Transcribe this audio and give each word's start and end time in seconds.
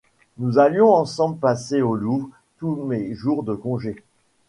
Nous 0.39 0.57
allions 0.57 0.91
ensemble 0.91 1.37
passer 1.37 1.83
au 1.83 1.95
Louvre 1.95 2.27
tous 2.57 2.73
mes 2.85 3.13
jours 3.13 3.43
de 3.43 3.53
congé. 3.53 4.03